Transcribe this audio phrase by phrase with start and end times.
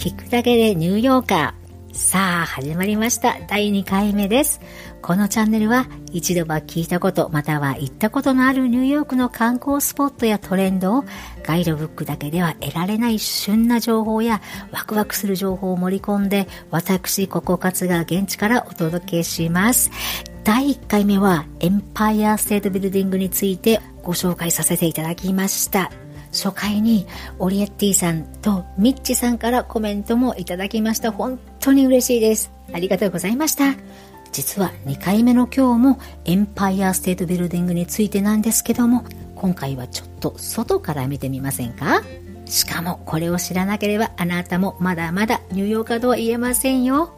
[0.00, 1.94] 聞くだけでニューヨーカー。
[1.94, 3.36] さあ、始まりました。
[3.48, 4.62] 第2回目です。
[5.02, 11.04] このチャンネルは一度は聞いたこと、または行ったことのあるニューヨークの観光スポットやトレンドを
[11.42, 14.40] ガイドブックだけでは得られない旬な情報や
[14.72, 19.90] ワクワクする情報を盛り込んで、私、ココカツが現地からお届けします。
[20.44, 25.92] 第1回目はエンパイアステートビルディングについてご紹介させていただきました。
[26.32, 27.06] 初回に
[27.38, 31.12] オリエッティさんとミッチさんからコメントもいただきました。
[31.12, 32.50] 本当に嬉しいです。
[32.72, 33.74] ありがとうございました。
[34.32, 42.02] 実は2回目の今日もエンパイアステートビルディングについてなんですけども、今回はちょっと外から見てみませんか？
[42.46, 47.12] しかもこれを知らなければあなたもまだまだニューヨーカーとは言えませんよ。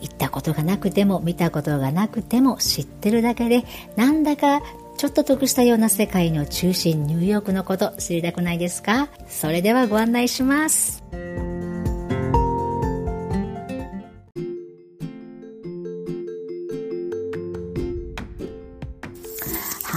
[0.00, 3.64] 行ったことがなくても見たことがなくても知ってるだけで
[3.96, 4.60] なんだか
[4.96, 9.08] ちょっと得したような世界の中心ニューヨークのこと知りたくないですか？
[9.26, 11.02] それではご案内します。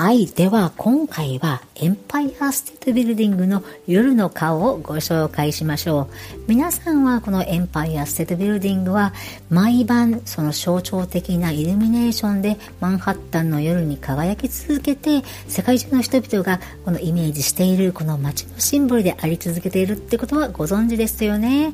[0.05, 0.27] はい。
[0.27, 6.07] では、今回はエンパイアステートビルディングの夜の顔をご紹介しましょう。
[6.47, 9.13] 皆さんはこのエンパイアステートビルディングは
[9.49, 21.73] 毎晩その象徴的なイルミネーションでマンハッタンの夜に輝き続けて世界中の人々がこのイメージしているこの街のシンボルであり続けているってことはご存知ですよね。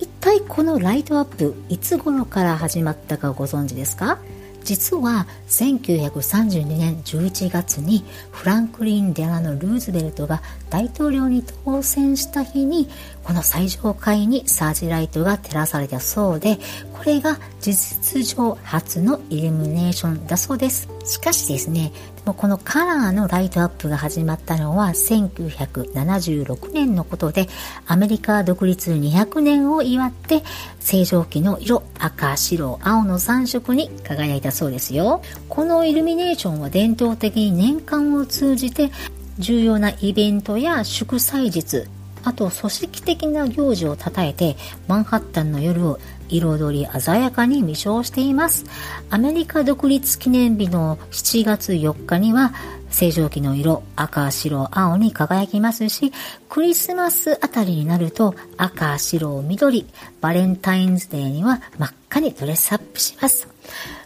[0.00, 4.18] 一体このライトアップいつ頃から始まったかご存知ですか？
[4.64, 12.88] 実は1932年11月にフランクリン・デラノ・ルーズベルトが大統領に当選した日に
[13.24, 16.58] この最上階にサージライトが照らされたそうで
[16.92, 20.88] これが事実上初のイルミネーションだそうです。
[21.04, 21.92] しかしですね
[22.24, 27.48] このカラーのライトアップが始まったのは1976年のことで
[27.86, 30.42] アメリカ独立200年を祝って
[30.78, 35.22] 正常期の色赤白青の3色に輝いたそうですよ。
[35.48, 38.92] このイルミネーションは伝統的に年間を通じて
[39.38, 41.84] 重要なイベントや祝祭日
[42.24, 45.98] あと組織的な行事をたたえてマンハッタンの夜を
[46.36, 48.64] 彩り鮮やかに見称しています。
[49.10, 52.52] アメリカ独立記念日の7月4日には
[52.90, 56.12] 正常期の色赤白青に輝きますし
[56.50, 59.86] クリスマスあたりになると赤白緑
[60.20, 63.48] バレンタインズデーには真っ赤にドレスアップします。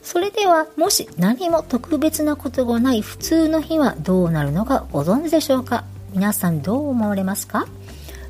[0.03, 5.85] それではもし何も特別なことがない普通の日はどうなるのかご存知でしょうか？
[6.13, 7.67] 皆さんどう思われますか？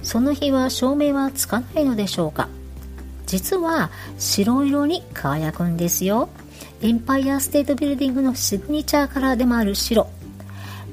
[0.03, 2.49] その日は照明はつかないのでしょうか？
[3.27, 6.29] 実は白色に輝くんですよ。
[6.83, 10.09] エンパイアステートビルディングのシグニチャーカラーでもある白。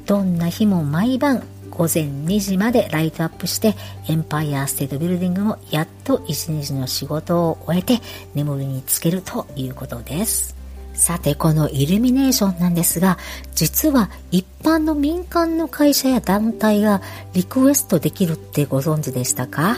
[0.06, 3.76] どんな日も毎晩午前2時までライトアップして
[4.08, 8.00] エンパイアステートビルディングもやっと一日の仕事を終えて
[8.36, 10.56] 眠りにつけるということです。
[10.94, 13.18] さてこのイルミネーションなんですが
[13.56, 17.02] 実は一般の民間の会社や団体が
[17.34, 19.78] リクエストできるってご存知でしたか？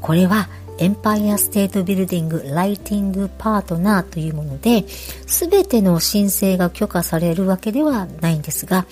[0.00, 0.48] これは
[0.78, 8.86] エンパイアステートビルディングライティングパートナーというものですべての申請が許可されるわけではないんですが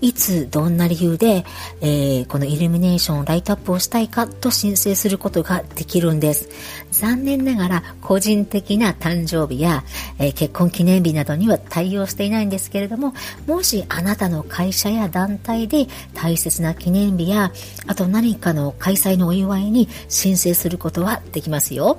[0.00, 1.44] いつどんな理由で、
[1.80, 6.48] えー、このイルミネーションをライトアップをしたいかと申請することができるんです。
[6.92, 9.84] 残念ながら個人的な誕生日や、
[10.18, 13.14] えー、結婚記念日などには対応していないんですけれども
[13.46, 17.52] もしあなたの会社や団体で大切な記念日や
[17.86, 21.98] あと何かの開催のお祝いに申請することはできますよ。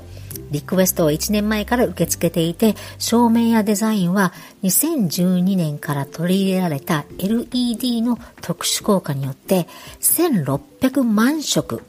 [0.52, 9.68] リクエストを1年前から受け付けていて、照明やデザインは2012年から取り入れられた LED の特殊効果によって
[10.00, 11.84] 1600万色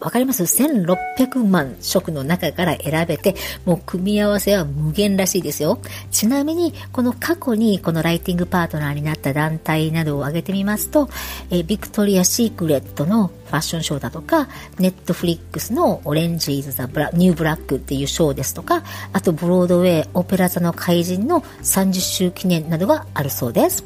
[0.00, 3.34] わかります ?1600 万色の中から選べて、
[3.64, 5.78] もう組み合わせは無限らしいですよ。
[6.10, 11.08] ちなみに、この過去にこのライティングパートナーになった団体などを挙げてみますと、
[11.50, 18.82] えビクトリア・シークレットのファッションショーだとか、ネットフリックスのオレンジ・イズ・ザ・ブランニューブラックっていうショーですとか、
[19.12, 23.84] あとブロードウェイ・オペラ座の怪人の30周年記念などがあるそうです。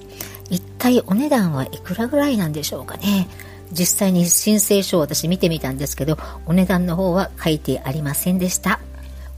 [0.50, 3.28] 一体お値段はいくらぐらいなんでしょうかね？
[3.72, 8.80] 実際に申請書を私見てみたんですけどお値段の方は書いてありませんでした。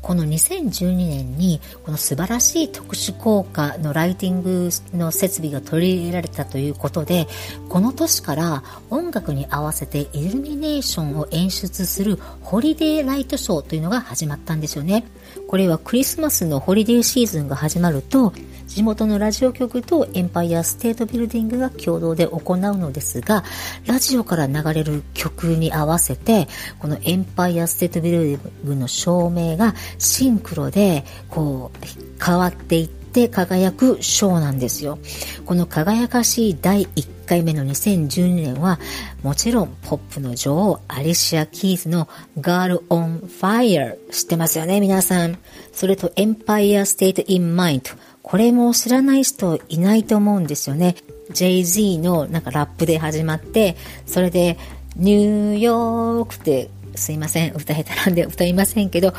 [0.02, 7.28] この2012年にこの素晴らしい特殊効果のライティングの設備が取り入れられたということで
[7.68, 15.04] この年から音楽に合わせてイルミネーションを演出するホリデーライトショーというのが始まったんですよね。
[15.52, 18.32] これはクリスマスのホリデーシーズンが始まると
[18.68, 23.44] 地元のラジオ局とエンパイアステートビルディングが共同で行うのですが、
[23.86, 34.98] ラジオから流れる曲に合わせて、このエンパイアステートビルディングの照明がシンクロで、こう、変わっていって、って輝くショーなんですよ。
[35.44, 38.80] この輝かしい第1回目の2012年は、
[39.22, 45.36] もちろんポップの女王アリシア・キーズの Girl on Fire 知ってますよね、皆さん。
[45.74, 47.94] それと Empire State in Mind。
[48.22, 50.96] これも知らない人いないと思うんですよね。
[51.32, 53.76] Jay-Z のなんかラップで始まって、
[54.06, 54.56] それで
[54.96, 59.14] ニューヨークってすいません、歌下手なんで歌いませんけど、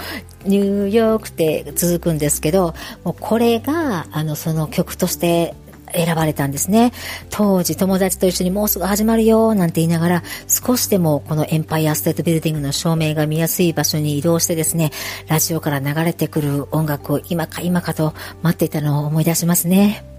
[0.45, 2.73] ニューヨークって続くんですけど、
[3.03, 5.53] もうこれが、あの、その曲として
[5.93, 6.91] 選ばれたんですね。
[7.29, 14.91] 当時友達と一緒にもうすぐ始まるよなんて言いながら少しでもこのエンパイアステートビルディングの照明が見やすい場所に移動してですね、
[15.27, 20.12] ラジオから流れてくる音楽を今か今かと待っていたのを思い出しますね。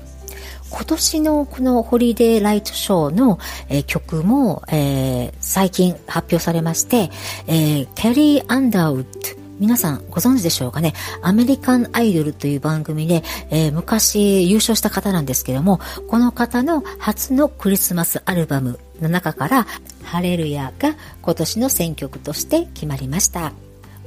[0.75, 3.39] 今年のこのホリデーライトショーの、
[3.69, 7.11] えー、曲も、えー、最近発表されまして、
[7.47, 10.95] えー、ケリー・アンダーウッド皆さんご存知でしょうかね？
[11.23, 15.79] アメリカンアイドルという番組で、えー、昔優勝した方なんですけども、
[16.09, 19.67] この方の初のクリスマスアルバムの中から、
[20.03, 23.53] ハレルヤが今年の選曲として決まりました。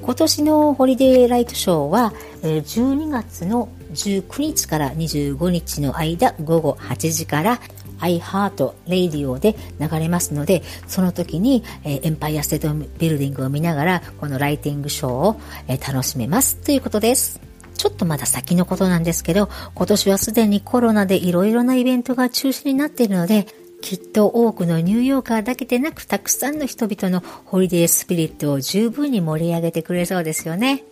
[0.01, 2.13] 今年のホリデーライトショーは、
[2.43, 7.59] え、12月の19日から25日の間午後8時から
[7.99, 17.39] iHeart Radio で流れますので、その時に、え、エンパイアステートビルディングを見ながら、このライティングショーを、え、楽しめますということです。
[17.77, 23.47] ちょっとまだ先のことなんですけど、今年はすでにコロナでいろいろなイベントが中止になっているので、
[23.87, 30.83] きっと多くのニューヨーカーだけでなくたくさんの人々のホリデースピリットを十分に盛り上げてくれそうですよね。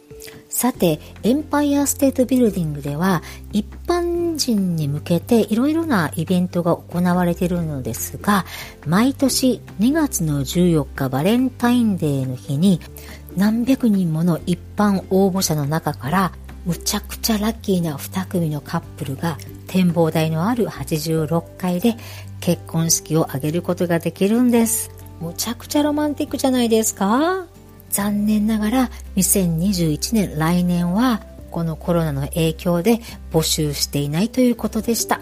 [0.48, 3.22] さて、エンパイアステートビルディングでは
[3.52, 8.46] 一般人に向けていろいろなイベントが行われているのですが、
[8.88, 12.80] 毎年2月の14日バレンタインデーの日に
[13.36, 16.32] 何百人もの一般応募者の中から
[16.66, 21.96] むちゃくちゃラッキーな2組のカップルが展望台のある86階で
[22.40, 24.90] 結婚式を挙げることができるんです。
[25.22, 27.46] むちゃくちゃロマンティックじゃないですか？
[27.90, 31.22] 残念ながら2021年来年は
[31.52, 33.00] このコロナの影響で
[33.32, 35.22] 募集していないということでした。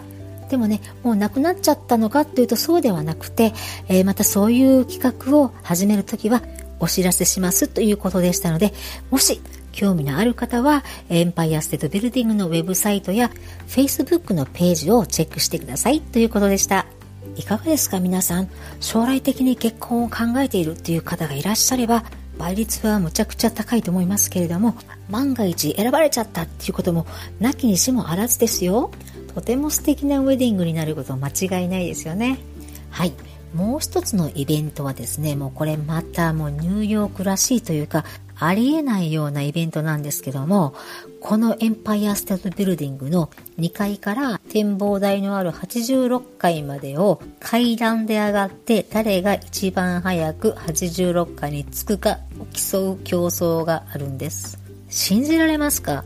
[0.49, 3.53] でもね、もうなくなっちゃったのかというとそうではなくて、
[3.87, 6.41] えー、またそういう企画を始めるときは
[6.79, 8.73] お知らせしますということでしたので、
[9.11, 9.41] もし
[9.73, 13.29] 興味のある方は、エンパイアステートビルディングのウェブサイトや
[13.67, 15.99] Facebook のページをチェックしてください。
[15.99, 16.85] ということでした。
[17.35, 18.49] いかがですか皆さん？
[18.79, 22.03] 将来的に結婚を考えているっていう方がいらっしゃれば
[22.37, 24.75] 倍率はむちゃくちゃ高いと思いますけれども
[25.09, 27.07] 万が一選ばれちゃったっていうことも
[27.39, 28.91] なきにしもあらずですよ。
[29.33, 32.37] とても素敵なウェディングになること間違いないですよね。
[32.91, 33.13] はい。
[33.55, 38.03] もう一つのイベントはですねもうこれまたもうニューヨークらしいというか
[38.45, 40.73] ありえないようなイベントなんですけども
[41.21, 43.29] このエンパイアステートビルディングの
[43.59, 54.59] 2階から展望台のある86階までを階段で上がって誰が一番早く86階に着くかを競う競争があるんです。
[54.89, 56.03] 信じられますか？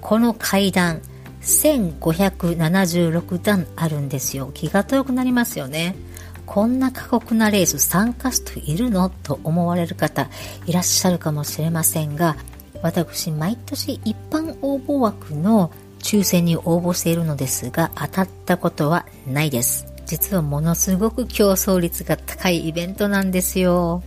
[0.00, 1.00] この階段
[1.42, 4.50] 1576段あるんですよ。
[4.54, 5.94] 気が遠くなりますよね。
[6.46, 10.28] こんな過酷なレース参加しているのと思われる方
[10.66, 12.36] いらっしゃるかもしれませんが
[12.82, 19.86] 私毎年一般応募枠の抽選に応募しているのですが当たったことはないです。
[20.06, 24.02] 実はものすごく競争率が高いイベントなんですよ。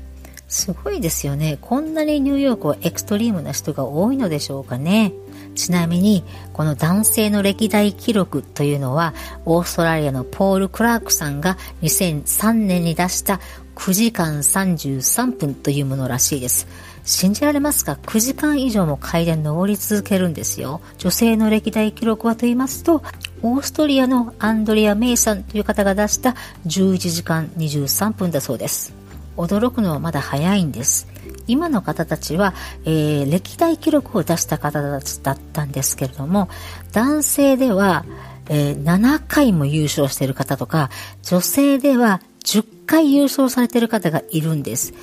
[0.47, 5.11] すごいですよねこんなにニューヨークはエクストリームな人が多いのでしょうかね
[5.55, 6.23] ちなみに
[6.53, 9.13] この男性の歴代記録というのは
[9.45, 13.41] オーストラリアのポール・クラークさんが2003年に出した
[13.75, 16.67] 9時間33分というものらしいです
[17.07, 20.81] 信じられますか ?9 時間以上も階段登り続けるんですよ。
[20.97, 23.01] 女性の歴代記録はと言いますと、
[23.41, 26.35] オーストリアのアンドリア・メイさんという方が出した
[26.65, 28.96] 11時間23分だそうです。
[29.37, 31.07] 驚くのはまだ早いんです。
[31.47, 32.53] 今の方たちは、
[32.85, 36.49] えー、歴代記録を出した方たちだったんですけれども、
[36.91, 38.05] 男性では、
[38.49, 40.89] えー、7回も優勝している方とか、
[41.23, 44.93] 女性では10回優勝されている方がいるんです。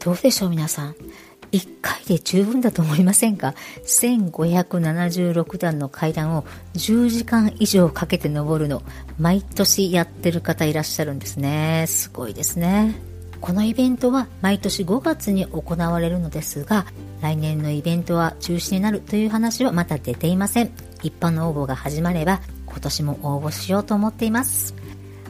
[0.00, 0.94] どうでしょう皆さん。
[1.54, 3.54] 1回で十分だと思いませんか
[3.86, 8.82] ？1576段の階段を10時間以上かけて登るの
[9.20, 13.13] 毎年やってる方いらっしゃるんですねすごいですね
[13.44, 16.86] このイベントは毎年5月に行われるのですが
[17.20, 20.72] 来年のイベントは中止になるという話はまだ出ていません
[21.02, 24.74] 一般の応募が始まれば今年も応募しようと思っています。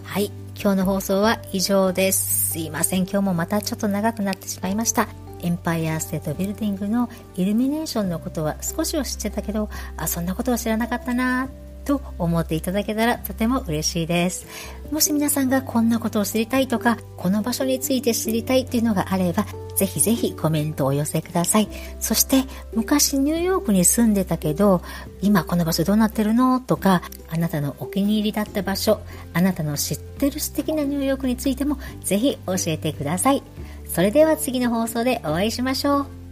[0.04, 2.52] はい、今日の放送は以上です。
[2.52, 5.08] すいません、今日もまたちょっと長くなってしまいました。
[5.40, 11.48] エンパイアステートビルディングのイルミネーションのことは少しは知ってたけど、あ、そんなことは知らなかったな
[11.84, 14.46] と思っていただけたらとても嬉しいです。
[14.90, 21.68] もし皆さんがこんなことを知りたいとか、この場所について知りたいっていうのがあれば、ぜひぜひコメントをお寄せください。
[22.00, 24.82] そして、昔ニューヨークに住んでたけど、
[25.20, 29.00] 今この場所どうなってるのとか、あなたのお気に入りだった場所、
[29.32, 33.42] あなたの知ってる素敵なニューヨークについても、ぜひ教えてください。
[33.88, 36.23] それでは次の放送でお会いしましょう。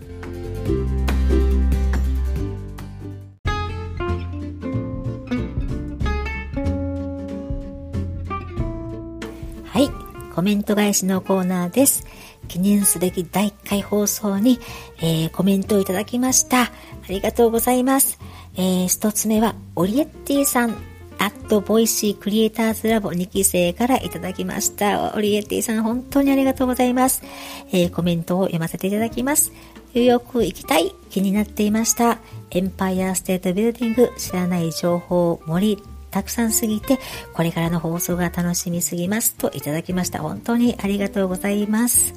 [10.42, 12.04] コメント返しのコーナーです。
[12.48, 14.58] 記念すべき第1回放送に、
[14.98, 16.62] えー、コメントをいただきました。
[16.62, 16.70] あ
[17.08, 18.18] りがとうございます。
[18.56, 20.70] えー、一つ目は、オリエッティさん。
[21.18, 25.14] アットボイシークリエイターズラボ2期生からいただきました。
[25.14, 27.22] オリエッティさん、本当にありがとうございます。
[27.70, 29.52] えー、コメントを読ませていただきます。
[29.94, 32.18] ニューヨーク行きたい気になっていました。
[32.50, 35.82] エンパイアステートビルディング知らない情報盛り
[36.12, 37.00] たくさんすぎて、
[37.32, 40.20] これからの放送が楽しみすぎますといただきました。
[40.20, 42.14] 本当にありがとうございます。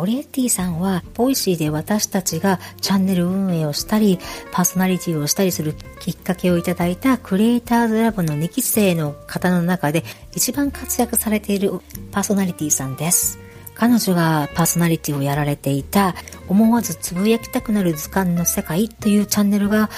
[0.00, 4.20] オリエッティさんは、ボイシーで私たちがチャンネル運営をしたり、
[4.52, 10.04] パーソナリティをしたりするきっかけをいただいたクリエイターズラボの2期生の方の中で
[10.34, 11.72] 一番活躍されている
[12.12, 13.40] パーソナリティさんです。
[13.74, 16.14] 彼女がパーソナリティをやられていた
[16.48, 19.90] 思わずつぶやきたくなる図鑑の世界というチャンネルが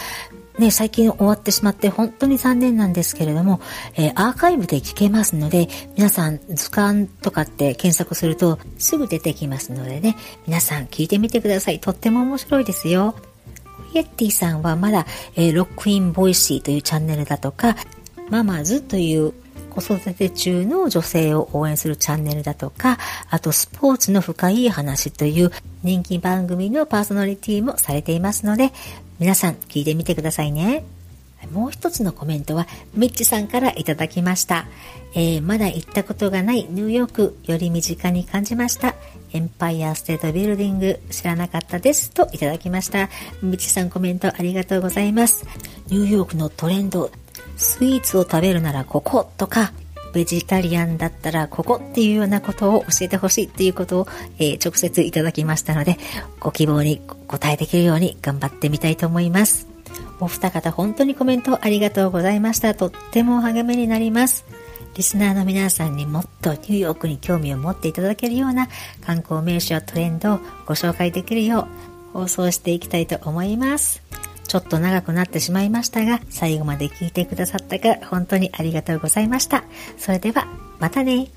[0.60, 3.60] ね、最近終わってしまって本当に残念なんですけれども、
[3.96, 11.80] えー、アーカイブで聞けますので、皆さん図鑑とかって検索するとすぐ出てきますのでね、皆さん聞いてみてください。
[11.80, 13.16] とっても面白いですよ。
[13.94, 17.74] イエッティさんはまだ、えー、ロックインボイシーというチャンネルだとか、
[18.28, 19.32] ママズという
[19.70, 22.98] 子育て中の女性を応援するチャンネルだとか、
[23.30, 25.50] あとスポーツの深い話という
[25.82, 28.72] 人気番組のパーソナリティもされていますので、
[29.20, 30.82] 皆さん聞いてみてくださいね。
[31.52, 34.66] もう一つのコメントは、ミッチさんからいただきました。
[35.14, 38.94] えー、まだ行ったことがないニューヨークより身近に感じました。
[39.34, 43.10] エンパイアステートビルディング知らなかったですといただきました。
[43.42, 45.44] ミッチさんコメントありがとうございます。
[45.88, 47.10] ニューヨークのトレンド、
[47.58, 49.72] スイーツを食べるならこことか、
[50.12, 55.96] ベジタリアンだったらここっていうようなことを教えてほしいっていうことを、えー、直接いただきましたので、
[56.38, 59.66] ご希望にお答えできるように頑張ってみたいと思います。
[60.20, 62.74] お二方本当にコメントありがとうございました。
[62.74, 64.44] とっても励みになります。
[64.94, 68.68] リスナーの皆さんにもっとニューヨークに興味を持っていただけるような
[69.00, 71.68] 観光名所やトレンドをご紹介できるよ
[72.14, 74.02] う放送していきたいと思います。
[74.50, 79.62] ちょっと長くなってしまいましたが、最後まで聞いてくださったか本当にありがとうございました。
[79.96, 80.48] それでは、
[80.80, 81.28] またね。